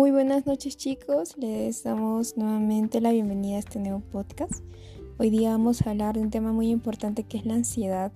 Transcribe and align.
Muy 0.00 0.12
buenas 0.12 0.46
noches 0.46 0.78
chicos, 0.78 1.36
les 1.36 1.82
damos 1.82 2.38
nuevamente 2.38 3.02
la 3.02 3.12
bienvenida 3.12 3.56
a 3.56 3.58
este 3.58 3.78
nuevo 3.78 4.00
podcast. 4.00 4.64
Hoy 5.18 5.28
día 5.28 5.50
vamos 5.50 5.82
a 5.82 5.90
hablar 5.90 6.14
de 6.14 6.22
un 6.22 6.30
tema 6.30 6.52
muy 6.52 6.70
importante 6.70 7.24
que 7.24 7.36
es 7.36 7.44
la 7.44 7.52
ansiedad 7.52 8.10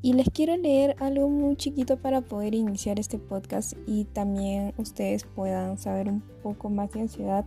y 0.00 0.12
les 0.12 0.30
quiero 0.30 0.56
leer 0.56 0.94
algo 1.00 1.28
muy 1.28 1.56
chiquito 1.56 1.96
para 1.96 2.20
poder 2.20 2.54
iniciar 2.54 3.00
este 3.00 3.18
podcast 3.18 3.72
y 3.84 4.04
también 4.04 4.74
ustedes 4.76 5.24
puedan 5.24 5.76
saber 5.76 6.08
un 6.08 6.20
poco 6.44 6.70
más 6.70 6.92
de 6.92 7.00
ansiedad, 7.00 7.44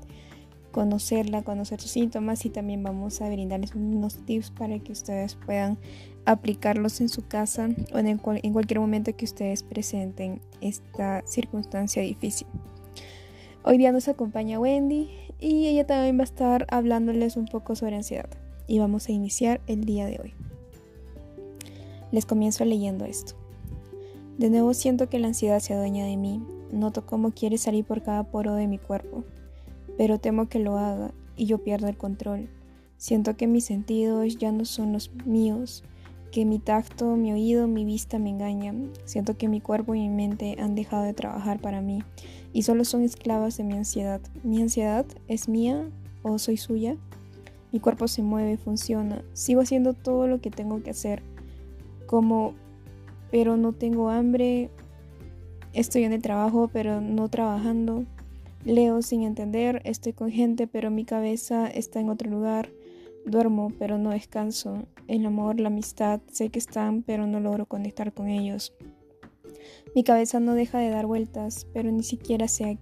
conocerla, 0.74 1.44
conocer 1.44 1.80
sus 1.80 1.92
síntomas 1.92 2.46
y 2.46 2.50
también 2.50 2.84
vamos 2.84 3.22
a 3.22 3.30
brindarles 3.30 3.74
unos 3.74 4.18
tips 4.26 4.52
para 4.52 4.80
que 4.80 4.92
ustedes 4.92 5.36
puedan 5.36 5.78
aplicarlos 6.26 7.00
en 7.00 7.08
su 7.08 7.26
casa 7.26 7.70
o 7.94 8.00
en, 8.00 8.08
en 8.08 8.54
cualquier 8.54 8.82
momento 8.82 9.16
que 9.16 9.24
ustedes 9.24 9.64
presenten 9.64 10.42
esta 10.60 11.26
circunstancia 11.26 12.02
difícil. 12.02 12.48
Hoy 13.70 13.78
día 13.78 13.92
nos 13.92 14.08
acompaña 14.08 14.62
Wendy 14.62 15.10
y 15.42 15.68
ella 15.68 15.86
también 15.86 16.18
va 16.18 16.22
a 16.22 16.24
estar 16.24 16.66
hablándoles 16.70 17.36
un 17.36 17.48
poco 17.48 17.76
sobre 17.76 17.98
ansiedad. 17.98 18.30
Y 18.66 18.80
vamos 18.80 19.10
a 19.10 19.12
iniciar 19.12 19.60
el 19.68 19.84
día 19.84 20.06
de 20.06 20.22
hoy. 20.24 20.34
Les 22.14 22.26
comienzo 22.26 22.64
leyendo 22.64 23.04
esto. 23.04 23.34
De 24.38 24.50
nuevo 24.50 24.74
siento 24.74 25.10
que 25.10 25.20
la 25.20 25.28
ansiedad 25.28 25.60
se 25.60 25.74
adueña 25.74 26.06
de 26.06 26.16
mí. 26.16 26.42
Noto 26.72 27.06
cómo 27.06 27.32
quiere 27.32 27.58
salir 27.58 27.84
por 27.84 28.04
cada 28.04 28.24
poro 28.24 28.56
de 28.56 28.68
mi 28.68 28.78
cuerpo. 28.78 29.26
Pero 29.98 30.18
temo 30.18 30.48
que 30.48 30.60
lo 30.60 30.78
haga 30.78 31.12
y 31.36 31.46
yo 31.46 31.58
pierdo 31.58 31.90
el 31.90 31.98
control. 31.98 32.48
Siento 32.96 33.36
que 33.36 33.48
mis 33.48 33.66
sentidos 33.66 34.38
ya 34.38 34.54
no 34.54 34.64
son 34.64 34.94
los 34.94 35.12
míos 35.26 35.84
que 36.32 36.46
mi 36.46 36.60
tacto, 36.60 37.16
mi 37.16 37.32
oído, 37.32 37.68
mi 37.68 37.86
vista 37.86 38.20
me 38.20 38.30
engañan. 38.30 38.92
Siento 39.06 39.38
que 39.38 39.48
mi 39.48 39.62
cuerpo 39.62 39.96
y 39.96 40.02
mi 40.02 40.10
mente 40.10 40.58
han 40.60 40.76
dejado 40.76 41.04
de 41.04 41.14
trabajar 41.14 41.60
para 41.60 41.82
mí 41.82 42.04
y 42.54 42.64
solo 42.64 42.86
son 42.86 43.04
esclavas 43.04 43.58
de 43.58 43.64
mi 43.64 43.74
ansiedad. 43.74 44.22
¿Mi 44.44 44.62
ansiedad 44.62 45.06
es 45.28 45.48
mía 45.48 45.90
o 46.24 46.40
soy 46.40 46.58
suya? 46.58 46.98
Mi 47.72 47.80
cuerpo 47.80 48.08
se 48.08 48.24
mueve, 48.24 48.58
funciona. 48.58 49.24
Sigo 49.34 49.62
haciendo 49.62 49.94
todo 49.94 50.28
lo 50.28 50.40
que 50.40 50.50
tengo 50.50 50.82
que 50.82 50.92
hacer. 50.92 51.22
Como, 52.06 52.54
pero 53.30 53.58
no 53.58 53.74
tengo 53.74 54.10
hambre. 54.10 54.70
Estoy 55.74 56.06
en 56.06 56.14
el 56.14 56.22
trabajo, 56.22 56.70
pero 56.72 57.02
no 57.02 57.30
trabajando. 57.30 58.06
Leo 58.64 59.02
sin 59.02 59.24
entender. 59.24 59.82
Estoy 59.84 60.14
con 60.14 60.32
gente, 60.32 60.66
pero 60.66 60.90
mi 60.90 61.06
cabeza 61.06 61.68
está 61.68 62.00
en 62.00 62.10
otro 62.10 62.30
lugar. 62.30 62.70
Duermo, 63.28 63.74
pero 63.78 63.98
no 63.98 64.12
descanso. 64.12 64.88
El 65.10 65.26
amor, 65.26 65.60
la 65.60 65.68
amistad, 65.68 66.22
sé 66.32 66.48
que 66.48 66.60
están, 66.60 67.04
pero 67.04 67.28
no 67.28 67.42
logro 67.42 67.66
conectar 67.66 68.14
con 68.14 68.30
ellos. 68.30 68.74
Mi 69.94 70.06
cabeza 70.06 70.40
no 70.40 70.54
deja 70.54 70.80
de 70.80 70.90
dar 70.90 71.08
vueltas, 71.08 71.68
pero 71.74 71.92
ni 71.92 72.04
siquiera 72.04 72.48
sé 72.48 72.64
a. 72.64 72.78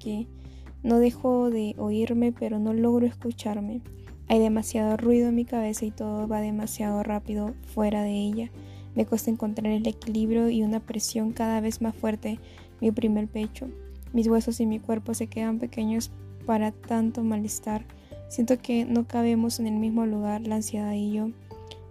No 0.84 1.00
dejo 1.00 1.50
de 1.50 1.74
oírme, 1.80 2.32
pero 2.32 2.60
no 2.60 2.74
logro 2.74 3.08
escucharme. 3.08 3.82
Hay 4.28 4.38
demasiado 4.38 4.98
ruido 4.98 5.30
en 5.30 5.36
mi 5.36 5.46
cabeza 5.46 5.84
y 5.84 5.90
todo 5.90 6.28
va 6.28 6.42
demasiado 6.42 7.02
rápido 7.02 7.56
fuera 7.74 8.04
de 8.04 8.12
ella. 8.12 8.52
Me 8.94 9.08
cuesta 9.08 9.32
encontrar 9.32 9.74
el 9.74 9.88
equilibrio 9.88 10.50
y 10.50 10.62
una 10.62 10.80
presión 10.80 11.32
cada 11.32 11.60
vez 11.60 11.82
más 11.82 11.96
fuerte 11.96 12.40
me 12.82 12.92
oprime 12.92 13.20
el 13.20 13.28
pecho. 13.28 13.68
Mis 14.14 14.28
huesos 14.28 14.60
y 14.60 14.68
mi 14.68 14.80
cuerpo 14.80 15.16
se 15.16 15.26
quedan 15.26 15.58
pequeños 15.58 16.12
para 16.46 16.72
tanto 16.72 17.24
malestar. 17.24 17.84
Siento 18.28 18.58
que 18.58 18.86
no 18.86 19.08
cabemos 19.08 19.60
en 19.60 19.68
el 19.68 19.76
mismo 19.76 20.06
lugar, 20.06 20.42
la 20.42 20.56
ansiedad 20.56 20.94
y 20.94 21.12
yo. 21.12 21.30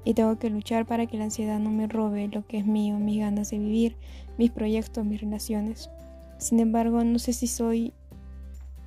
Y 0.05 0.15
tengo 0.15 0.39
que 0.39 0.51
luchar 0.51 0.85
para 0.85 1.07
que 1.07 1.17
la 1.17 1.25
ansiedad 1.25 1.59
no 1.59 1.71
me 1.71 1.87
robe 1.87 2.29
lo 2.29 2.47
que 2.47 2.59
es 2.59 2.67
mío, 2.67 2.99
mis 2.99 3.21
ganas 3.21 3.51
de 3.51 3.59
vivir, 3.59 3.97
mis 4.37 4.51
proyectos, 4.51 5.05
mis 5.05 5.21
relaciones. 5.21 5.89
Sin 6.39 6.61
embargo, 6.61 7.03
no 7.05 7.19
sé 7.19 7.33
si 7.33 7.47
soy 7.47 7.93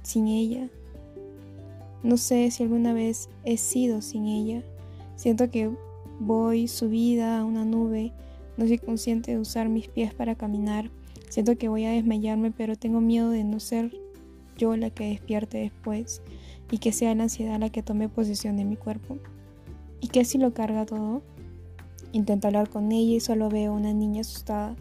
sin 0.04 0.28
ella. 0.28 0.70
No 2.04 2.18
sé 2.18 2.52
si 2.52 2.64
alguna 2.64 2.94
vez 2.94 3.30
he 3.44 3.58
sido 3.58 4.02
sin 4.02 4.28
ella. 4.28 4.62
Siento 5.16 5.50
que 5.50 5.72
voy 6.20 6.68
subida 6.68 7.40
a 7.40 7.46
una 7.46 7.66
nube. 7.66 8.12
No 8.58 8.68
soy 8.68 8.78
consciente 8.78 9.32
de 9.32 9.40
usar 9.40 9.70
mis 9.70 9.88
pies 9.88 10.14
para 10.14 10.36
caminar. 10.36 10.92
Siento 11.30 11.58
que 11.58 11.70
voy 11.70 11.86
a 11.86 11.92
desmayarme, 11.92 12.52
pero 12.52 12.76
tengo 12.76 13.02
miedo 13.02 13.32
de 13.32 13.44
no 13.44 13.60
ser 13.60 13.92
yo 14.58 14.76
la 14.76 14.90
que 14.90 15.10
despierte 15.10 15.58
después 15.58 16.22
y 16.72 16.80
que 16.80 16.92
sea 16.92 17.16
la 17.16 17.24
ansiedad 17.24 17.60
la 17.60 17.70
que 17.70 17.84
tome 17.84 18.10
posesión 18.10 18.58
de 18.58 18.66
mi 18.66 18.76
cuerpo. 18.76 19.18
¿Y 20.02 20.08
qué 20.08 20.26
si 20.26 20.38
lo 20.38 20.54
carga 20.54 20.86
todo? 20.86 21.22
Intento 22.12 22.48
hablar 22.48 22.70
con 22.70 22.92
ella 22.92 23.16
y 23.16 23.20
solo 23.20 23.50
veo 23.50 23.74
una 23.74 23.94
niña 23.94 24.22
asustada 24.22 24.76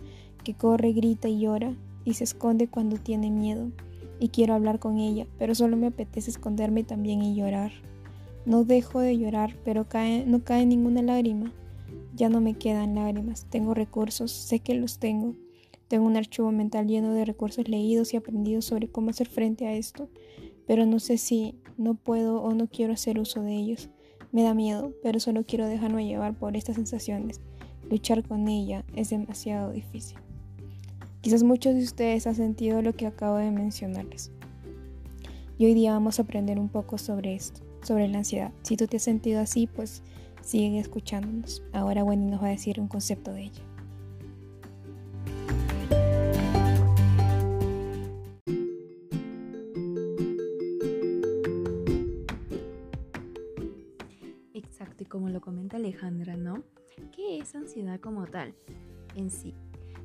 que 0.45 0.55
corre, 0.55 0.93
grita 0.93 1.29
y 1.29 1.41
llora 1.41 1.75
y 2.05 2.15
se 2.15 2.25
esconde 2.25 2.69
cuando 2.69 2.97
tiene 2.97 3.31
miedo. 3.31 3.71
Y 4.19 4.29
quiero 4.29 4.55
hablar 4.55 4.79
con 4.79 4.99
ella, 4.99 5.27
pero 5.39 5.55
solo 5.55 5.77
me 5.77 5.89
apetece 5.89 6.31
esconderme 6.31 6.85
también 6.85 7.23
y 7.23 7.35
llorar. 7.35 7.73
No 8.47 8.65
dejo 8.65 9.01
de 9.01 9.19
llorar, 9.19 9.57
pero 9.65 9.87
no 10.27 10.45
cae 10.45 10.67
ninguna 10.67 11.03
lágrima. 11.03 11.53
Ya 12.15 12.29
no 12.29 12.41
me 12.41 12.55
quedan 12.55 12.95
lágrimas. 12.95 13.47
Tengo 13.51 13.75
recursos, 13.75 14.31
sé 14.31 14.61
que 14.61 14.75
los 14.75 14.99
tengo. 14.99 15.35
Tengo 15.89 16.07
un 16.07 16.17
archivo 16.17 16.51
mental 16.53 16.87
lleno 16.87 17.13
de 17.13 17.25
recursos 17.25 17.69
leídos 17.69 18.15
y 18.15 18.17
aprendidos 18.17 18.65
sobre 18.65 18.89
cómo 18.89 19.11
hacer 19.11 19.29
frente 19.29 19.67
a 19.67 19.75
esto 19.75 20.09
pero 20.67 20.87
no 20.87 20.99
sé 20.99 21.19
si 21.19 21.55
no 21.77 21.95
puedo 21.95 22.43
o 22.43 22.55
no 22.55 22.69
quiero 22.69 22.93
hacer 22.93 23.19
uso 23.19 23.43
de 23.43 23.55
ellos. 23.55 23.91
Me 24.33 24.43
da 24.43 24.55
miedo, 24.55 24.93
pero 25.03 25.21
solo 25.21 25.45
quiero 25.45 25.67
dejarme 25.67 26.07
llevar 26.07 26.35
por 26.35 26.57
estas 26.57 26.77
sensaciones. 26.77 27.41
Luchar 27.91 28.27
con 28.27 28.49
ella 28.49 28.85
es 28.95 29.11
demasiado 29.11 29.71
difícil. 29.71 30.19
Quizás 31.21 31.43
muchos 31.43 31.75
de 31.75 31.83
ustedes 31.83 32.27
han 32.27 32.35
sentido 32.35 32.83
lo 32.83 32.95
que 32.95 33.07
acabo 33.07 33.37
de 33.37 33.51
mencionarles. 33.51 34.31
Y 35.59 35.67
hoy 35.67 35.75
día 35.75 35.93
vamos 35.93 36.19
a 36.19 36.23
aprender 36.23 36.59
un 36.59 36.69
poco 36.69 36.99
sobre 36.99 37.35
esto, 37.35 37.63
sobre 37.83 38.09
la 38.09 38.19
ansiedad. 38.19 38.53
Si 38.63 38.77
tú 38.77 38.87
te 38.87 38.99
has 38.99 39.03
sentido 39.03 39.41
así, 39.41 39.67
pues 39.67 40.03
sigue 40.43 40.79
escuchándonos. 40.79 41.63
Ahora 41.73 42.05
Wendy 42.05 42.27
nos 42.27 42.43
va 42.43 42.49
a 42.49 42.51
decir 42.51 42.81
un 42.81 42.89
concepto 42.89 43.33
de 43.33 43.45
ella. 43.45 43.63
¿No? 56.11 56.63
¿Qué 57.15 57.39
es 57.39 57.55
ansiedad 57.55 58.01
como 58.01 58.27
tal 58.27 58.55
en 59.15 59.31
sí? 59.31 59.55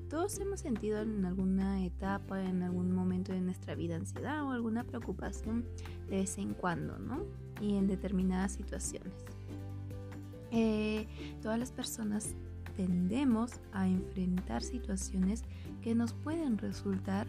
Todos 0.09 0.39
hemos 0.39 0.59
sentido 0.59 1.01
en 1.01 1.23
alguna 1.25 1.85
etapa, 1.85 2.43
en 2.43 2.63
algún 2.63 2.91
momento 2.91 3.31
de 3.31 3.39
nuestra 3.39 3.75
vida 3.75 3.95
ansiedad 3.95 4.43
o 4.43 4.51
alguna 4.51 4.83
preocupación 4.83 5.65
de 6.09 6.17
vez 6.17 6.37
en 6.37 6.53
cuando, 6.53 6.99
¿no? 6.99 7.23
Y 7.61 7.77
en 7.77 7.87
determinadas 7.87 8.51
situaciones. 8.51 9.13
Eh, 10.51 11.07
todas 11.41 11.57
las 11.57 11.71
personas 11.71 12.35
tendemos 12.75 13.51
a 13.71 13.87
enfrentar 13.87 14.63
situaciones 14.63 15.43
que 15.81 15.95
nos 15.95 16.11
pueden 16.13 16.57
resultar 16.57 17.27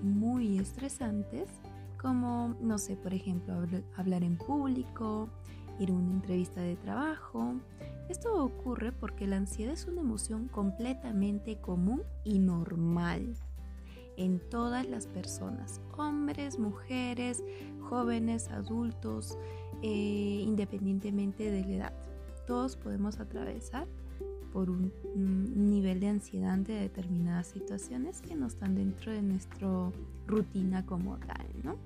muy 0.00 0.58
estresantes, 0.58 1.48
como, 2.00 2.54
no 2.60 2.78
sé, 2.78 2.96
por 2.96 3.14
ejemplo, 3.14 3.66
hablar 3.96 4.22
en 4.22 4.36
público, 4.36 5.28
ir 5.78 5.90
a 5.90 5.94
una 5.94 6.12
entrevista 6.12 6.60
de 6.60 6.76
trabajo. 6.76 7.54
Esto 8.08 8.44
ocurre 8.44 8.92
porque 8.92 9.26
la 9.26 9.36
ansiedad 9.36 9.74
es 9.74 9.86
una 9.86 10.00
emoción 10.00 10.48
completamente 10.48 11.56
común 11.60 12.02
y 12.24 12.38
normal 12.38 13.34
en 14.16 14.40
todas 14.48 14.88
las 14.88 15.06
personas, 15.06 15.80
hombres, 15.96 16.58
mujeres, 16.58 17.42
jóvenes, 17.80 18.48
adultos, 18.48 19.36
eh, 19.82 20.42
independientemente 20.44 21.50
de 21.50 21.62
la 21.62 21.74
edad. 21.74 21.92
Todos 22.46 22.76
podemos 22.76 23.18
atravesar 23.18 23.86
por 24.52 24.70
un, 24.70 24.90
nivel 25.68 26.00
de 26.00 26.08
ansiedad 26.08 26.50
ante 26.50 26.72
determinadas 26.72 27.48
situaciones 27.48 28.22
que 28.22 28.34
no 28.34 28.46
están 28.46 28.74
dentro 28.74 29.12
de 29.12 29.20
nuestra 29.20 29.68
rutina 30.26 30.86
como 30.86 31.18
tal, 31.18 31.46
¿no? 31.62 31.76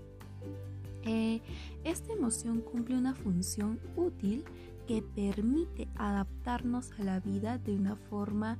Eh, 1.03 1.41
esta 1.83 2.13
emoción 2.13 2.61
cumple 2.61 2.97
una 2.97 3.15
función 3.15 3.81
útil 3.97 4.45
que 4.91 5.03
permite 5.03 5.87
adaptarnos 5.95 6.91
a 6.99 7.05
la 7.05 7.21
vida 7.21 7.59
de 7.59 7.77
una 7.77 7.95
forma 7.95 8.59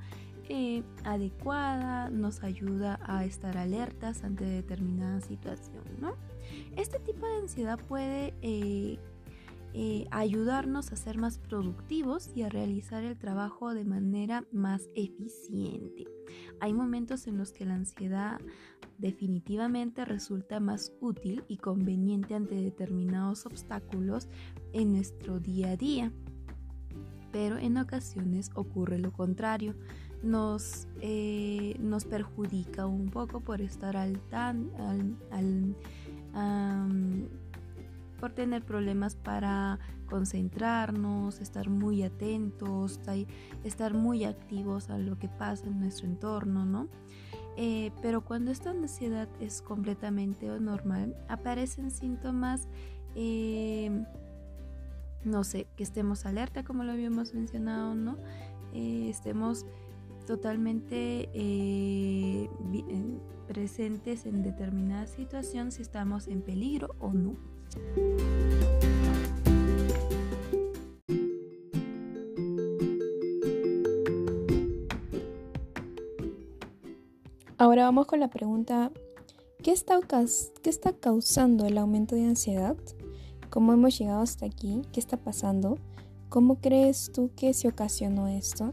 eh, 0.49 0.85
adecuada, 1.03 2.09
nos 2.09 2.45
ayuda 2.45 3.01
a 3.03 3.25
estar 3.25 3.59
alertas 3.59 4.23
ante 4.23 4.45
determinada 4.45 5.21
situación. 5.23 5.83
Este 6.77 7.01
tipo 7.01 7.27
de 7.27 7.39
ansiedad 7.39 7.81
puede 7.81 8.33
eh, 8.43 9.01
eh, 9.75 10.07
ayudarnos 10.13 10.93
a 10.93 10.97
ser 10.97 11.19
más 11.19 11.41
productivos 11.41 12.31
y 12.37 12.43
a 12.43 12.49
realizar 12.49 13.03
el 13.03 13.19
trabajo 13.19 13.75
de 13.75 13.85
manera 13.85 14.45
más 14.53 14.89
eficiente. 14.95 16.07
Hay 16.61 16.73
momentos 16.73 17.27
en 17.27 17.39
los 17.39 17.53
que 17.53 17.65
la 17.65 17.75
ansiedad 17.75 18.41
definitivamente 18.99 20.05
resulta 20.05 20.61
más 20.61 20.93
útil 21.01 21.45
y 21.49 21.57
conveniente 21.57 22.35
ante 22.35 22.55
determinados 22.55 23.47
obstáculos 23.47 24.29
en 24.73 24.93
nuestro 24.93 25.41
día 25.41 25.71
a 25.71 25.77
día, 25.77 26.13
pero 27.33 27.57
en 27.59 27.79
ocasiones 27.79 28.51
ocurre 28.55 28.99
lo 28.99 29.13
contrario. 29.13 29.75
Nos, 30.23 30.87
eh, 31.01 31.77
nos 31.81 32.05
perjudica 32.05 32.87
un 32.87 33.09
poco 33.09 33.41
por 33.41 33.63
estar 33.63 33.97
al, 33.97 34.21
tan, 34.29 34.71
al 35.31 35.75
por 38.21 38.33
tener 38.33 38.65
problemas 38.65 39.17
para 39.17 39.79
concentrarnos, 40.07 41.41
estar 41.41 41.71
muy 41.71 42.03
atentos, 42.03 43.01
estar 43.65 43.95
muy 43.95 44.25
activos 44.25 44.91
a 44.91 44.99
lo 44.99 45.19
que 45.19 45.29
pasa 45.29 45.67
en 45.67 45.81
nuestro 45.81 46.07
entorno, 46.07 46.67
¿no? 46.67 46.89
Eh, 47.57 47.91
pero 48.03 48.23
cuando 48.23 48.51
esta 48.51 48.71
ansiedad 48.71 49.29
es 49.41 49.63
completamente 49.63 50.47
normal, 50.61 51.17
aparecen 51.29 51.91
síntomas, 51.91 52.69
eh, 53.15 54.05
no 55.25 55.45
sé, 55.45 55.67
que 55.77 55.83
estemos 55.83 56.27
alerta, 56.27 56.63
como 56.65 56.85
lo 56.85 56.93
habíamos 56.93 57.35
mencionado, 57.35 57.95
¿no? 57.95 58.17
Eh, 58.75 59.09
estemos 59.09 59.65
totalmente 60.27 61.29
presentes 63.49 64.27
en 64.27 64.43
determinada 64.43 65.07
situación 65.07 65.73
si 65.73 65.83
estamos 65.83 66.29
en 66.29 66.43
peligro 66.43 66.95
o 67.01 67.13
no. 67.13 67.60
Ahora 77.61 77.85
vamos 77.85 78.07
con 78.07 78.21
la 78.21 78.29
pregunta, 78.29 78.91
¿qué 79.63 79.73
está, 79.73 80.01
¿qué 80.63 80.71
está 80.71 80.95
causando 80.95 81.67
el 81.67 81.77
aumento 81.77 82.15
de 82.15 82.25
ansiedad? 82.25 82.75
¿Cómo 83.51 83.75
hemos 83.75 83.99
llegado 83.99 84.23
hasta 84.23 84.47
aquí? 84.47 84.81
¿Qué 84.93 84.99
está 84.99 85.19
pasando? 85.19 85.77
¿Cómo 86.31 86.55
crees 86.63 87.13
tú 87.13 87.31
que 87.37 87.53
se 87.53 87.69
ocasionó 87.69 88.29
esto? 88.29 88.73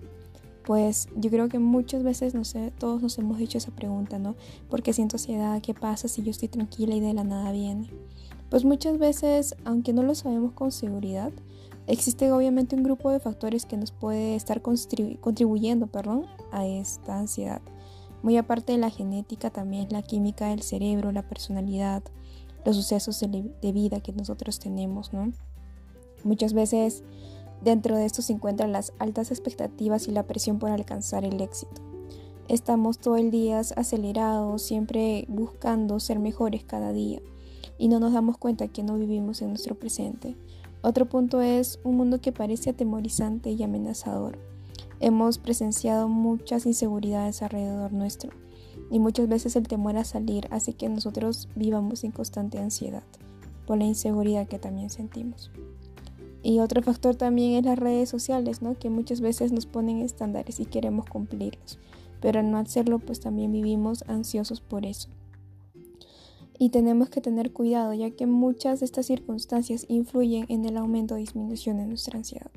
Pues 0.65 1.09
yo 1.17 1.29
creo 1.29 1.49
que 1.49 1.59
muchas 1.59 2.01
veces, 2.01 2.33
no 2.33 2.45
sé, 2.45 2.71
todos 2.79 3.01
nos 3.01 3.17
hemos 3.17 3.41
hecho 3.41 3.57
esa 3.57 3.71
pregunta, 3.71 4.19
¿no? 4.19 4.37
¿Por 4.69 4.81
qué 4.81 4.93
siento 4.93 5.17
ansiedad? 5.17 5.61
¿Qué 5.61 5.73
pasa 5.73 6.07
si 6.07 6.23
yo 6.23 6.31
estoy 6.31 6.47
tranquila 6.47 6.95
y 6.95 7.01
de 7.01 7.13
la 7.13 7.25
nada 7.25 7.51
viene? 7.51 7.89
Pues 8.49 8.63
muchas 8.63 8.97
veces, 8.97 9.55
aunque 9.65 9.91
no 9.91 10.03
lo 10.03 10.15
sabemos 10.15 10.53
con 10.53 10.71
seguridad, 10.71 11.31
existe 11.85 12.31
obviamente 12.31 12.75
un 12.75 12.83
grupo 12.83 13.11
de 13.11 13.19
factores 13.19 13.65
que 13.65 13.75
nos 13.75 13.91
puede 13.91 14.35
estar 14.35 14.61
contribuyendo 14.61 15.87
perdón, 15.87 16.25
a 16.51 16.65
esta 16.65 17.19
ansiedad. 17.19 17.61
Muy 18.23 18.37
aparte 18.37 18.71
de 18.71 18.77
la 18.77 18.89
genética, 18.89 19.49
también 19.49 19.89
la 19.91 20.01
química 20.01 20.47
del 20.47 20.61
cerebro, 20.61 21.11
la 21.11 21.27
personalidad, 21.27 22.03
los 22.65 22.77
sucesos 22.77 23.19
de 23.19 23.71
vida 23.71 23.99
que 23.99 24.13
nosotros 24.13 24.59
tenemos, 24.59 25.11
¿no? 25.11 25.33
Muchas 26.23 26.53
veces 26.53 27.03
dentro 27.61 27.97
de 27.97 28.05
esto 28.05 28.21
se 28.21 28.33
encuentran 28.33 28.71
las 28.71 28.93
altas 28.97 29.29
expectativas 29.29 30.07
y 30.07 30.11
la 30.11 30.23
presión 30.23 30.57
por 30.57 30.71
alcanzar 30.71 31.25
el 31.25 31.41
éxito. 31.41 31.81
Estamos 32.47 32.97
todo 32.97 33.17
el 33.17 33.29
día 33.29 33.59
acelerados, 33.59 34.61
siempre 34.61 35.25
buscando 35.27 35.99
ser 35.99 36.19
mejores 36.19 36.63
cada 36.63 36.93
día 36.93 37.21
y 37.77 37.87
no 37.87 37.99
nos 37.99 38.13
damos 38.13 38.37
cuenta 38.37 38.67
que 38.67 38.83
no 38.83 38.95
vivimos 38.95 39.41
en 39.41 39.49
nuestro 39.49 39.75
presente. 39.75 40.35
Otro 40.81 41.07
punto 41.07 41.41
es 41.41 41.79
un 41.83 41.97
mundo 41.97 42.21
que 42.21 42.31
parece 42.31 42.69
atemorizante 42.69 43.51
y 43.51 43.63
amenazador. 43.63 44.37
Hemos 44.99 45.37
presenciado 45.37 46.07
muchas 46.07 46.65
inseguridades 46.65 47.41
alrededor 47.41 47.93
nuestro 47.93 48.31
y 48.89 48.99
muchas 48.99 49.27
veces 49.27 49.55
el 49.55 49.67
temor 49.67 49.97
a 49.97 50.05
salir 50.05 50.47
hace 50.51 50.73
que 50.73 50.89
nosotros 50.89 51.49
vivamos 51.55 52.03
en 52.03 52.11
constante 52.11 52.59
ansiedad 52.59 53.03
por 53.65 53.77
la 53.77 53.83
inseguridad 53.83 54.47
que 54.47 54.59
también 54.59 54.89
sentimos. 54.89 55.51
Y 56.41 56.59
otro 56.59 56.81
factor 56.81 57.15
también 57.15 57.53
es 57.53 57.65
las 57.65 57.77
redes 57.77 58.09
sociales, 58.09 58.61
¿no? 58.61 58.79
que 58.79 58.89
muchas 58.89 59.19
veces 59.19 59.51
nos 59.51 59.65
ponen 59.65 59.99
estándares 59.99 60.59
y 60.59 60.65
queremos 60.65 61.05
cumplirlos, 61.05 61.77
pero 62.21 62.39
al 62.39 62.49
no 62.49 62.57
hacerlo 62.57 62.99
pues 62.99 63.19
también 63.19 63.51
vivimos 63.51 64.03
ansiosos 64.07 64.61
por 64.61 64.85
eso. 64.85 65.09
Y 66.59 66.69
tenemos 66.69 67.09
que 67.09 67.21
tener 67.21 67.53
cuidado 67.53 67.93
ya 67.93 68.11
que 68.11 68.25
muchas 68.25 68.79
de 68.79 68.85
estas 68.85 69.05
circunstancias 69.05 69.85
influyen 69.87 70.45
en 70.49 70.65
el 70.65 70.77
aumento 70.77 71.15
o 71.15 71.17
disminución 71.17 71.77
de 71.77 71.85
nuestra 71.85 72.17
ansiedad. 72.17 72.51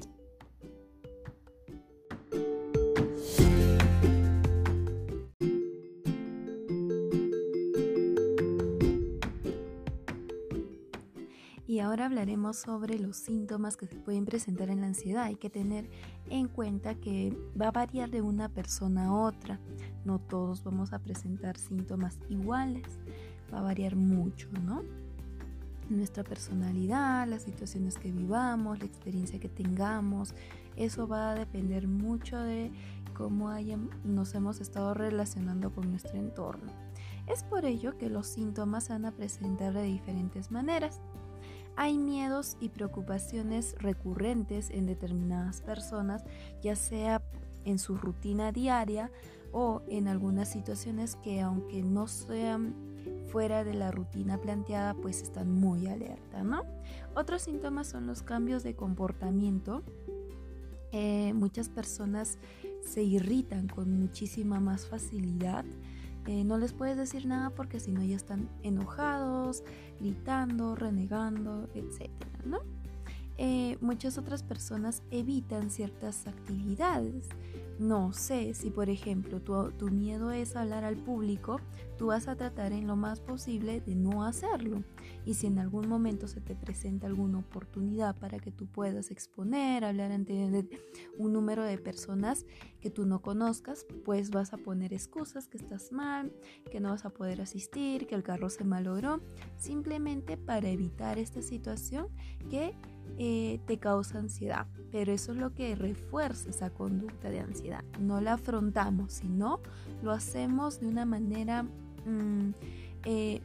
ahora 11.81 12.07
hablaremos 12.07 12.57
sobre 12.57 12.99
los 12.99 13.17
síntomas 13.17 13.77
que 13.77 13.87
se 13.87 13.97
pueden 13.97 14.25
presentar 14.25 14.71
en 14.71 14.81
la 14.81 14.87
ansiedad. 14.87 15.25
Hay 15.25 15.37
que 15.37 15.51
tener 15.51 15.91
en 16.29 16.49
cuenta 16.49 16.95
que 16.95 17.37
va 17.61 17.69
a 17.69 17.73
variar 17.73 18.11
de 18.11 18.23
una 18.23 18.49
persona 18.49 19.07
a 19.07 19.13
otra. 19.13 19.59
No 20.05 20.21
todos 20.21 20.63
vamos 20.63 20.93
a 20.93 21.01
presentar 21.01 21.59
síntomas 21.59 22.19
iguales. 22.29 22.87
Va 23.53 23.59
a 23.59 23.63
variar 23.63 23.97
mucho, 23.97 24.49
¿no? 24.65 24.83
Nuestra 25.89 26.23
personalidad, 26.23 27.27
las 27.27 27.43
situaciones 27.43 27.99
que 27.99 28.13
vivamos, 28.13 28.79
la 28.79 28.85
experiencia 28.85 29.41
que 29.41 29.49
tengamos. 29.49 30.35
Eso 30.77 31.09
va 31.09 31.33
a 31.33 31.35
depender 31.35 31.89
mucho 31.89 32.39
de 32.39 32.71
cómo 33.15 33.51
nos 34.05 34.35
hemos 34.35 34.61
estado 34.61 34.95
relacionando 34.95 35.75
con 35.75 35.91
nuestro 35.91 36.19
entorno. 36.19 36.73
Es 37.27 37.45
por 37.45 37.65
ello 37.65 37.99
que 37.99 38.09
los 38.09 38.27
síntomas 38.27 38.85
se 38.85 38.93
van 38.93 39.05
a 39.05 39.13
presentar 39.13 39.73
de 39.73 39.83
diferentes 39.83 40.51
maneras. 40.51 41.01
Hay 41.77 41.99
miedos 41.99 42.57
y 42.61 42.69
preocupaciones 42.69 43.75
recurrentes 43.79 44.71
en 44.71 44.87
determinadas 44.87 45.63
personas, 45.63 46.25
ya 46.63 46.77
sea 46.77 47.23
en 47.65 47.79
su 47.79 47.97
rutina 47.97 48.53
diaria 48.53 49.11
o 49.53 49.83
en 49.89 50.09
algunas 50.09 50.51
situaciones 50.51 51.17
que 51.17 51.41
aunque 51.41 51.83
no 51.83 52.07
sean 52.07 52.75
fuera 53.31 53.65
de 53.65 53.75
la 53.75 53.91
rutina 53.91 54.39
planteada, 54.39 54.95
pues 54.95 55.23
están 55.23 55.53
muy 55.53 55.87
alerta, 55.87 56.43
¿no? 56.43 56.65
Otros 57.15 57.43
síntomas 57.43 57.89
son 57.89 58.07
los 58.07 58.23
cambios 58.23 58.63
de 58.63 58.75
comportamiento. 58.75 59.83
Eh, 60.93 61.33
muchas 61.35 61.69
personas 61.69 62.39
se 62.83 63.03
irritan 63.03 63.69
con 63.69 63.99
muchísima 63.99 64.59
más 64.59 64.87
facilidad 64.87 65.65
eh, 66.27 66.45
no 66.45 66.59
les 66.59 66.73
puedes 66.73 66.97
decir 66.97 67.27
nada 67.27 67.51
porque 67.51 67.81
si 67.81 67.93
no 67.93 68.05
ya 68.05 68.17
están 68.17 68.49
enojados, 68.63 69.65
gritando, 69.99 70.75
renegando, 70.75 71.69
etc. 71.75 72.11
¿no? 72.45 72.59
Eh, 73.43 73.79
muchas 73.81 74.19
otras 74.19 74.43
personas 74.43 75.03
evitan 75.11 75.71
ciertas 75.71 76.27
actividades. 76.27 77.27
No 77.79 78.13
sé 78.13 78.53
si, 78.53 78.69
por 78.69 78.91
ejemplo, 78.91 79.41
tu, 79.41 79.71
tu, 79.71 79.89
miedo 79.89 80.31
es 80.31 80.57
hablar 80.57 80.85
al 80.85 80.97
público, 80.97 81.59
tú 81.97 82.09
vas 82.09 82.29
a 82.29 82.37
tratar 82.37 82.73
en 82.73 82.87
lo 82.87 82.97
más 82.97 83.23
posible 83.23 83.81
de 83.81 83.95
no 83.95 84.25
hacerlo. 84.25 84.85
Y 85.25 85.33
si 85.33 85.47
en 85.47 85.59
algún 85.59 85.89
momento 85.89 86.29
se 86.29 86.43
te 86.43 86.55
presenta 86.55 87.07
alguna 87.07 87.39
oportunidad 87.39 88.15
para 88.15 88.39
que 88.41 88.53
tú 88.53 88.67
puedas 88.67 89.11
exponer, 89.11 89.87
hablar 89.87 90.13
ante 90.13 90.69
un 91.17 91.33
número 91.33 91.65
de 91.65 91.79
personas 91.79 92.45
que 92.83 92.91
tú 92.91 93.07
no 93.07 93.23
conozcas, 93.23 93.87
pues 94.05 94.31
vas 94.31 94.53
a 94.53 94.59
poner 94.59 94.93
excusas 94.93 95.49
que 95.49 95.57
estás 95.57 95.93
mal, 95.93 96.31
que 96.71 96.81
no 96.81 96.91
vas 96.91 97.07
a 97.07 97.11
poder 97.11 97.41
asistir, 97.41 98.07
que 98.07 98.15
el 98.15 98.23
carro 98.23 98.51
se 98.51 98.65
malogró, 98.65 99.23
simplemente 99.57 100.37
para 100.37 100.69
evitar 100.69 101.19
esta 101.19 101.41
situación 101.41 102.09
que 102.51 102.75
eh, 103.19 103.61
te 103.67 103.79
causa 103.79 104.19
ansiedad. 104.19 104.67
Pero 104.91 105.13
eso 105.13 105.33
es 105.33 105.39
lo 105.39 105.55
que 105.55 105.75
refuerza 105.75 106.51
esa 106.51 106.71
conducta 106.71 107.31
de 107.31 107.41
ansiedad. 107.41 107.85
No 107.99 108.21
la 108.21 108.35
afrontamos, 108.35 109.13
sino 109.13 109.61
lo 110.03 110.13
hacemos 110.13 110.81
de 110.81 110.89
una 110.89 111.05
manera 111.05 111.63
mm, 111.63 112.55
eh, 113.05 113.41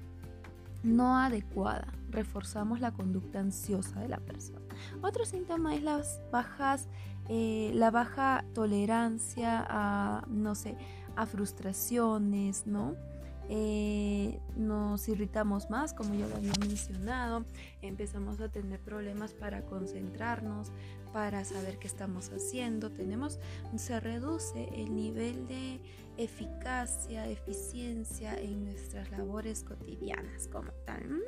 no 0.84 1.18
adecuada. 1.18 1.88
Reforzamos 2.10 2.80
la 2.80 2.92
conducta 2.92 3.40
ansiosa 3.40 4.00
de 4.00 4.08
la 4.08 4.20
persona. 4.20 4.62
Otro 5.02 5.26
síntoma 5.26 5.76
es 5.76 5.84
las 5.84 6.22
bajas, 6.32 6.88
eh, 7.30 7.72
la 7.74 7.92
baja 7.92 8.46
tolerancia 8.54 9.66
a, 9.68 10.26
no 10.28 10.56
sé, 10.56 10.78
a 11.16 11.26
frustraciones, 11.26 12.68
¿no? 12.68 12.96
Eh, 13.50 14.40
nos 14.56 15.08
irritamos 15.08 15.70
más, 15.70 15.94
como 15.94 16.16
yo 16.16 16.28
lo 16.28 16.36
había 16.36 16.54
mencionado, 16.60 17.46
empezamos 17.82 18.40
a 18.42 18.50
tener 18.50 18.80
problemas 18.80 19.34
para 19.34 19.62
concentrarnos, 19.66 20.72
para 21.14 21.46
saber 21.46 21.78
qué 21.78 21.88
estamos 21.88 22.30
haciendo, 22.30 22.92
tenemos, 22.92 23.40
se 23.78 24.00
reduce 24.00 24.68
el 24.74 24.96
nivel 24.96 25.48
de 25.48 25.80
eficacia, 26.18 27.28
eficiencia 27.30 28.34
en 28.40 28.66
nuestras 28.66 29.12
labores 29.12 29.64
cotidianas 29.64 30.48
como 30.48 30.72
tal. 30.86 31.22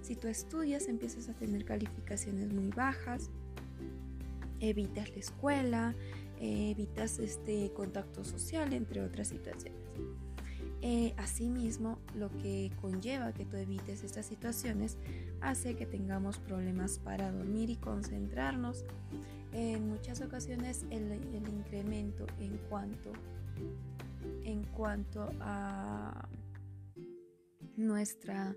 Si 0.00 0.16
tú 0.16 0.28
estudias, 0.28 0.88
empiezas 0.88 1.28
a 1.28 1.34
tener 1.34 1.64
calificaciones 1.64 2.52
muy 2.52 2.68
bajas, 2.68 3.30
evitas 4.60 5.10
la 5.10 5.16
escuela, 5.16 5.94
evitas 6.40 7.18
este 7.18 7.72
contacto 7.72 8.24
social, 8.24 8.72
entre 8.72 9.02
otras 9.02 9.28
situaciones. 9.28 9.78
Eh, 10.80 11.12
asimismo, 11.16 11.98
lo 12.14 12.30
que 12.38 12.70
conlleva 12.80 13.32
que 13.32 13.44
tú 13.44 13.56
evites 13.56 14.04
estas 14.04 14.26
situaciones 14.26 14.96
hace 15.40 15.74
que 15.74 15.86
tengamos 15.86 16.38
problemas 16.38 16.98
para 17.00 17.32
dormir 17.32 17.70
y 17.70 17.76
concentrarnos. 17.76 18.84
En 19.52 19.88
muchas 19.88 20.20
ocasiones 20.20 20.84
el, 20.90 21.12
incremento 21.48 22.26
en 22.38 22.58
cuanto, 22.68 23.12
en 24.44 24.62
cuanto 24.64 25.28
a 25.40 26.28
nuestra, 27.76 28.54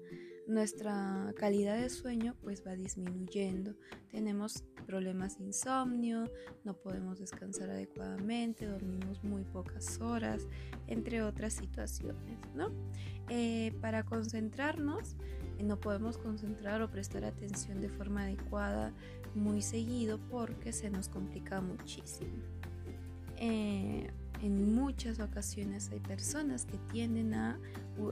nuestra 0.52 1.34
calidad 1.38 1.78
de 1.78 1.90
sueño 1.90 2.36
pues 2.42 2.64
va 2.66 2.76
disminuyendo. 2.76 3.74
Tenemos 4.10 4.64
problemas 4.86 5.38
de 5.38 5.46
insomnio, 5.46 6.30
no 6.64 6.74
podemos 6.76 7.20
descansar 7.20 7.70
adecuadamente, 7.70 8.66
dormimos 8.66 9.24
muy 9.24 9.44
pocas 9.44 10.00
horas, 10.02 10.48
entre 10.88 11.24
otras 11.24 11.54
situaciones, 11.54 12.40
¿no? 12.54 12.72
Eh, 13.30 13.74
para 13.82 14.04
concentrarnos, 14.04 15.16
eh, 15.58 15.64
no 15.64 15.80
podemos 15.80 16.18
concentrar 16.18 16.82
o 16.82 16.92
prestar 16.92 17.24
atención 17.24 17.80
de 17.82 17.90
forma 17.90 18.24
adecuada 18.24 18.94
muy 19.34 19.62
seguido 19.62 20.20
porque 20.30 20.74
se 20.74 20.90
nos 20.90 21.08
complica 21.08 21.62
muchísimo. 21.62 22.44
Eh, 23.38 24.12
en 24.42 24.76
muchas 24.76 25.20
ocasiones 25.20 25.90
hay 25.92 26.00
personas 26.00 26.66
que 26.66 26.78
tienden 26.92 27.34
a, 27.34 27.60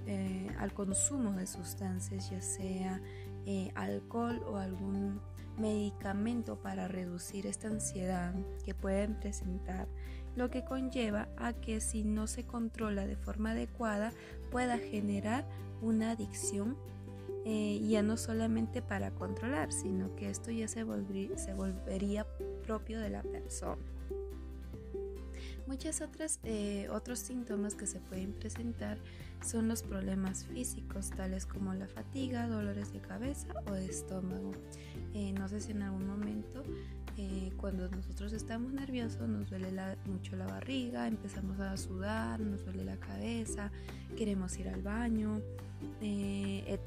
eh, 0.05 0.47
al 0.59 0.73
consumo 0.73 1.31
de 1.33 1.47
sustancias, 1.47 2.29
ya 2.29 2.41
sea 2.41 3.01
eh, 3.45 3.71
alcohol 3.75 4.41
o 4.47 4.57
algún 4.57 5.19
medicamento 5.57 6.57
para 6.57 6.87
reducir 6.87 7.45
esta 7.45 7.67
ansiedad 7.67 8.33
que 8.63 8.73
pueden 8.73 9.19
presentar, 9.19 9.87
lo 10.35 10.49
que 10.49 10.63
conlleva 10.63 11.27
a 11.37 11.53
que 11.53 11.81
si 11.81 12.03
no 12.03 12.27
se 12.27 12.45
controla 12.45 13.05
de 13.05 13.15
forma 13.15 13.51
adecuada 13.51 14.13
pueda 14.51 14.77
generar 14.77 15.45
una 15.81 16.11
adicción 16.11 16.77
eh, 17.45 17.81
ya 17.87 18.03
no 18.03 18.17
solamente 18.17 18.81
para 18.81 19.11
controlar, 19.11 19.71
sino 19.71 20.15
que 20.15 20.29
esto 20.29 20.51
ya 20.51 20.67
se, 20.67 20.85
se 21.37 21.53
volvería 21.53 22.27
propio 22.63 22.99
de 22.99 23.09
la 23.09 23.23
persona. 23.23 23.81
Muchas 25.69 26.01
otras 26.01 26.39
eh, 26.45 26.87
otros 26.91 27.19
síntomas 27.19 27.75
que 27.75 27.85
se 27.85 27.99
pueden 27.99 28.33
presentar 28.33 28.97
son 29.45 29.67
los 29.67 29.83
problemas 29.83 30.45
físicos, 30.45 31.11
tales 31.11 31.45
como 31.45 31.75
la 31.75 31.87
fatiga, 31.87 32.47
dolores 32.47 32.91
de 32.91 32.99
cabeza 33.01 33.49
o 33.67 33.73
de 33.73 33.85
estómago. 33.85 34.51
Eh, 35.13 35.31
no 35.31 35.47
sé 35.47 35.61
si 35.61 35.73
en 35.73 35.83
algún 35.83 36.07
momento 36.07 36.63
eh, 37.17 37.51
cuando 37.55 37.87
nosotros 37.87 38.33
estamos 38.33 38.73
nerviosos 38.73 39.29
nos 39.29 39.47
duele 39.47 39.71
mucho 40.07 40.35
la 40.35 40.47
barriga, 40.47 41.05
empezamos 41.05 41.59
a 41.59 41.77
sudar, 41.77 42.39
nos 42.39 42.65
duele 42.65 42.83
la 42.83 42.97
cabeza, 42.97 43.71
queremos 44.17 44.57
ir 44.57 44.69
al 44.69 44.81
baño, 44.81 45.39
eh, 46.01 46.79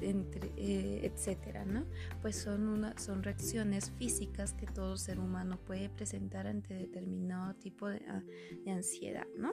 eh, 0.56 1.00
etcétera, 1.02 1.64
¿no? 1.64 1.86
Pues 2.20 2.36
son, 2.36 2.68
una, 2.68 2.98
son 2.98 3.22
reacciones 3.22 3.90
físicas 3.98 4.52
que 4.52 4.66
todo 4.66 4.96
ser 4.96 5.18
humano 5.18 5.58
puede 5.64 5.88
presentar 5.88 6.46
ante 6.46 6.74
determinado 6.74 7.54
tipo 7.54 7.88
de, 7.88 8.02
ah, 8.08 8.22
ansiedad, 8.66 9.26
¿no? 9.36 9.52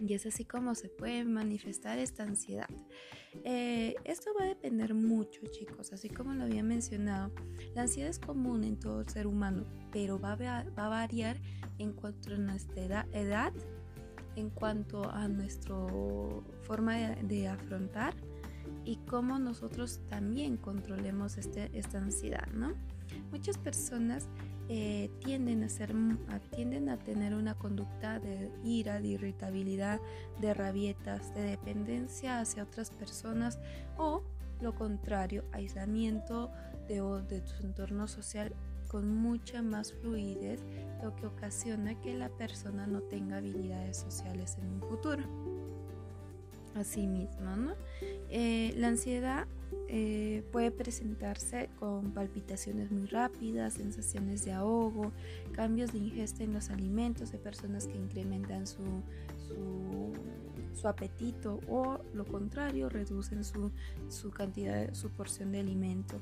Y 0.00 0.14
es 0.14 0.26
así 0.26 0.44
como 0.44 0.74
se 0.74 0.88
puede 0.88 1.24
manifestar 1.24 1.98
esta 1.98 2.24
ansiedad. 2.24 2.68
Eh, 3.44 3.94
esto 4.04 4.30
va 4.38 4.44
a 4.44 4.48
depender 4.48 4.94
mucho, 4.94 5.42
chicos. 5.46 5.92
Así 5.92 6.08
como 6.08 6.34
lo 6.34 6.44
había 6.44 6.64
mencionado, 6.64 7.32
la 7.74 7.82
ansiedad 7.82 8.10
es 8.10 8.18
común 8.18 8.64
en 8.64 8.78
todo 8.78 9.08
ser 9.08 9.26
humano, 9.28 9.64
pero 9.92 10.18
va 10.18 10.32
a, 10.32 10.36
va 10.36 10.86
a 10.86 10.88
variar 10.88 11.40
en 11.78 11.92
cuanto 11.92 12.34
a 12.34 12.38
nuestra 12.38 13.06
edad 13.12 13.52
en 14.36 14.50
cuanto 14.50 15.10
a 15.10 15.28
nuestra 15.28 15.76
forma 16.62 16.96
de, 16.96 17.48
afrontar 17.48 18.14
y 18.84 18.96
cómo 19.06 19.38
nosotros 19.38 20.00
también 20.08 20.56
controlemos 20.56 21.38
este, 21.38 21.70
esta 21.72 21.98
ansiedad, 21.98 22.46
¿no? 22.52 22.72
Muchas 23.30 23.58
personas 23.58 24.28
eh, 24.68 25.10
tienden, 25.24 25.68
a 26.88 26.96
tener 26.96 27.34
una 27.34 27.54
conducta 27.54 28.18
de 28.18 28.50
ira, 28.64 29.00
de 29.00 29.08
irritabilidad, 29.08 30.00
de 30.40 30.54
rabietas, 30.54 31.34
de 31.34 31.42
dependencia 31.42 32.40
hacia 32.40 32.62
otras 32.62 32.90
personas 32.90 33.58
o 33.98 34.22
lo 34.60 34.74
contrario, 34.74 35.44
aislamiento 35.52 36.50
de, 36.88 37.02
de 37.28 37.46
su 37.46 37.66
entorno 37.66 38.06
social 38.06 38.54
con 38.92 39.16
mucha 39.16 39.62
más 39.62 39.94
fluidez, 39.94 40.60
lo 41.02 41.16
que 41.16 41.26
ocasiona 41.26 41.98
que 41.98 42.14
la 42.14 42.28
persona 42.28 42.86
no 42.86 43.00
tenga 43.00 43.38
habilidades 43.38 43.96
sociales 43.96 44.58
en 44.60 44.68
un 44.74 44.80
futuro. 44.82 45.24
Asimismo, 46.74 47.56
¿no? 47.56 47.72
Eh, 48.30 48.74
la 48.76 48.88
ansiedad 48.88 49.46
eh, 49.88 50.42
puede 50.52 50.70
presentarse 50.70 51.70
con 51.78 52.12
palpitaciones 52.12 52.90
muy 52.90 53.06
rápidas, 53.06 53.74
sensaciones 53.74 54.44
de 54.44 54.52
ahogo, 54.52 55.12
cambios 55.52 55.92
de 55.92 55.98
ingesta 55.98 56.44
en 56.44 56.52
los 56.52 56.70
alimentos 56.70 57.32
de 57.32 57.38
personas 57.38 57.86
que 57.86 57.96
incrementan 57.96 58.66
su, 58.66 58.84
su, 60.74 60.88
apetito 60.88 61.60
o 61.68 61.98
lo 62.12 62.24
contrario, 62.24 62.88
reducen 62.88 63.44
su, 63.44 63.70
su 64.08 64.30
cantidad, 64.30 64.92
su 64.94 65.10
porción 65.10 65.52
de 65.52 65.60
alimento 65.60 66.20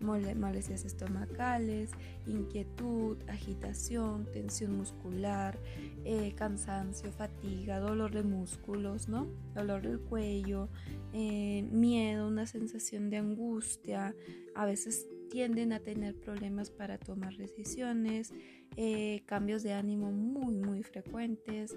molestias 0.00 0.84
estomacales, 0.84 1.90
inquietud, 2.26 3.18
agitación, 3.28 4.26
tensión 4.32 4.76
muscular, 4.76 5.58
eh, 6.04 6.34
cansancio, 6.36 7.12
fatiga, 7.12 7.78
dolor 7.78 8.12
de 8.12 8.22
músculos, 8.22 9.08
¿no? 9.08 9.26
dolor 9.54 9.82
del 9.82 10.00
cuello, 10.00 10.68
eh, 11.12 11.62
miedo, 11.70 12.28
una 12.28 12.46
sensación 12.46 13.10
de 13.10 13.18
angustia, 13.18 14.14
a 14.54 14.66
veces 14.66 15.06
tienden 15.30 15.72
a 15.72 15.80
tener 15.80 16.16
problemas 16.16 16.70
para 16.70 16.98
tomar 16.98 17.36
decisiones, 17.36 18.32
eh, 18.76 19.22
cambios 19.26 19.62
de 19.62 19.72
ánimo 19.72 20.10
muy 20.12 20.56
muy 20.56 20.82
frecuentes, 20.82 21.76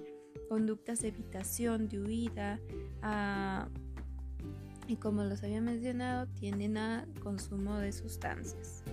conductas 0.49 1.01
de 1.01 1.09
evitación, 1.09 1.87
de 1.87 1.99
huida, 1.99 2.59
a 3.01 3.69
y 4.93 4.95
como 4.95 5.23
los 5.23 5.43
había 5.43 5.59
mencionado 5.59 6.27
tienden 6.39 6.77
a 6.77 7.07
consumo 7.23 7.77
de 7.77 7.91
sustancias. 7.91 8.83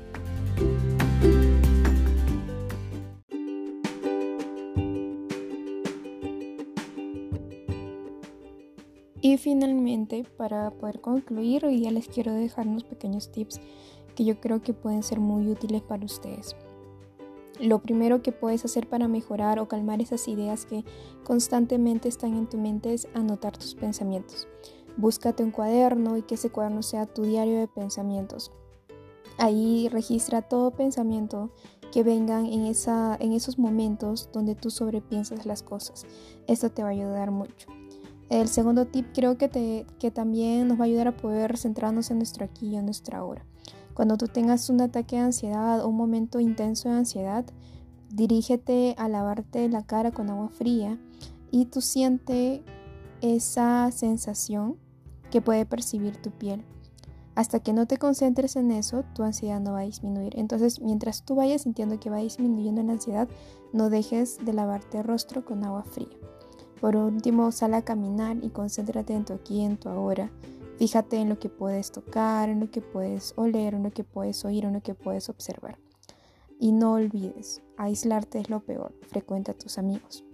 Y 9.23 9.37
finalmente, 9.37 10.25
para 10.39 10.71
poder 10.71 11.03
concluir, 11.03 11.67
hoy 11.67 11.77
día 11.77 11.91
les 11.91 12.09
quiero 12.09 12.33
dejar 12.33 12.67
unos 12.67 12.85
pequeños 12.85 13.31
tips 13.31 13.61
que 14.17 14.25
yo 14.25 14.41
creo 14.41 14.63
que 14.63 14.73
pueden 14.73 15.03
ser 15.03 15.21
muy 15.21 15.49
útiles 15.49 15.83
para 15.83 16.07
ustedes. 16.07 16.57
Lo 17.61 17.81
primero 17.81 18.23
que 18.23 18.33
puedes 18.33 18.65
hacer 18.65 18.89
para 18.89 19.07
mejorar 19.07 19.59
o 19.59 19.69
calmar 19.69 20.01
esas 20.01 20.27
ideas 20.29 20.65
que 20.65 20.83
constantemente 21.25 22.09
están 22.09 22.33
en 22.33 22.49
tu 22.49 22.57
mente 22.57 22.95
es 22.95 23.07
anotar 23.13 23.59
tus 23.59 23.75
pensamientos. 23.75 24.49
Búscate 24.97 25.43
un 25.43 25.51
cuaderno 25.51 26.17
y 26.17 26.23
que 26.23 26.35
ese 26.35 26.51
cuaderno 26.51 26.83
sea 26.83 27.07
tu 27.07 27.23
diario 27.23 27.59
de 27.59 27.69
pensamientos. 27.69 28.53
Ahí 29.39 29.89
registra 29.89 30.43
todo 30.43 30.73
pensamiento 30.73 31.51
que 31.93 32.03
vengan 32.03 32.47
en, 32.47 32.67
esa, 32.67 33.17
en 33.21 33.33
esos 33.33 33.59
momentos 33.59 34.29
donde 34.33 34.55
tú 34.55 34.71
sobrepiensas 34.71 35.47
las 35.47 35.63
cosas. 35.63 36.07
Esto 36.47 36.71
te 36.71 36.83
va 36.83 36.89
a 36.89 36.93
ayudar 36.93 37.31
mucho. 37.31 37.69
El 38.29 38.49
segundo 38.49 38.87
tip 38.87 39.09
creo 39.13 39.37
que, 39.39 39.49
te, 39.49 39.87
que 39.99 40.11
también 40.11 40.69
nos 40.69 40.79
va 40.79 40.85
a 40.85 40.87
ayudar 40.87 41.09
a 41.09 41.17
poder 41.17 41.57
centrarnos 41.57 42.11
en 42.11 42.19
nuestro 42.19 42.45
aquí 42.45 42.69
y 42.69 42.77
en 42.77 42.85
nuestra 42.85 43.25
hora. 43.25 43.45
Cuando 43.95 44.17
tú 44.17 44.29
tengas 44.29 44.71
un 44.71 44.81
ataque 44.81 45.17
de 45.17 45.23
ansiedad 45.23 45.85
o 45.85 45.89
un 45.89 45.97
momento 45.97 46.39
intenso 46.39 46.89
de 46.89 46.97
ansiedad, 46.97 47.45
dirígete 48.09 48.95
a 48.99 49.09
lavarte 49.09 49.69
la 49.69 49.83
cara 49.83 50.13
con 50.13 50.31
agua 50.31 50.49
fría 50.49 50.99
y 51.51 51.67
tú 51.67 51.81
siente 51.81 52.63
esa 53.21 53.91
sensación 53.91 54.77
que 55.31 55.41
puede 55.41 55.67
percibir 55.67 56.17
tu 56.17 56.31
piel. 56.31 56.65
Hasta 57.35 57.61
que 57.61 57.73
no 57.73 57.87
te 57.87 57.97
concentres 57.97 58.57
en 58.57 58.71
eso, 58.71 59.05
tu 59.15 59.23
ansiedad 59.23 59.61
no 59.61 59.73
va 59.73 59.81
a 59.81 59.85
disminuir. 59.85 60.39
Entonces, 60.39 60.81
mientras 60.81 61.25
tú 61.25 61.37
vayas 61.37 61.63
sintiendo 61.63 61.99
que 61.99 62.11
va 62.11 62.19
disminuyendo 62.19 62.83
la 62.83 62.93
ansiedad, 62.93 63.29
no 63.73 63.89
dejes 63.89 64.45
de 64.45 64.53
lavarte 64.53 64.99
el 64.99 65.05
rostro 65.05 65.45
con 65.45 65.65
agua 65.65 65.85
fría. 65.85 66.09
Por 66.81 66.97
último, 66.97 67.53
sal 67.53 67.75
a 67.75 67.83
caminar 67.83 68.37
y 68.43 68.51
concéntrate 68.51 69.15
en 69.15 69.25
tu 69.25 69.33
aquí, 69.35 69.63
en 69.63 69.77
tu 69.77 69.89
ahora. 69.89 70.31
Fíjate 70.79 71.19
en 71.19 71.29
lo 71.29 71.39
que 71.39 71.49
puedes 71.51 71.93
tocar, 71.93 72.49
en 72.49 72.59
lo 72.61 72.71
que 72.71 72.81
puedes 72.81 73.35
oler, 73.37 73.75
en 73.75 73.85
lo 73.85 73.91
que 73.91 74.03
puedes 74.03 74.45
oír, 74.45 74.65
en 74.65 74.73
lo 74.73 74.83
que 74.83 74.95
puedes 74.95 75.29
observar. 75.29 75.79
Y 76.59 76.73
no 76.73 76.93
olvides, 76.93 77.63
aislarte 77.77 78.39
es 78.39 78.51
lo 78.51 78.61
peor. 78.61 78.95
Frecuenta 79.09 79.53
a 79.53 79.59
tus 79.59 79.79
amigos. 79.79 80.25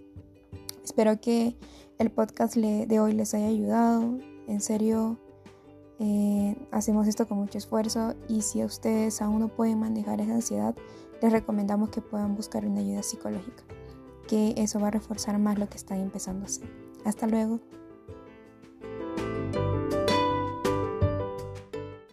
Espero 0.87 1.19
que 1.19 1.53
el 1.99 2.11
podcast 2.11 2.55
de 2.55 2.99
hoy 3.01 3.11
les 3.11 3.33
haya 3.33 3.47
ayudado. 3.47 4.19
En 4.47 4.61
serio, 4.61 5.19
eh, 5.99 6.55
hacemos 6.71 7.07
esto 7.07 7.27
con 7.27 7.39
mucho 7.39 7.57
esfuerzo 7.57 8.15
y 8.29 8.41
si 8.41 8.63
ustedes 8.63 9.21
aún 9.21 9.41
no 9.41 9.49
pueden 9.49 9.81
manejar 9.81 10.21
esa 10.21 10.35
ansiedad, 10.35 10.77
les 11.21 11.33
recomendamos 11.33 11.89
que 11.89 11.99
puedan 11.99 12.37
buscar 12.37 12.65
una 12.65 12.79
ayuda 12.79 13.03
psicológica, 13.03 13.65
que 14.29 14.53
eso 14.55 14.79
va 14.79 14.87
a 14.87 14.91
reforzar 14.91 15.37
más 15.39 15.59
lo 15.59 15.67
que 15.67 15.75
están 15.75 15.99
empezando 15.99 16.43
a 16.43 16.45
hacer. 16.45 16.69
Hasta 17.03 17.27
luego. 17.27 17.59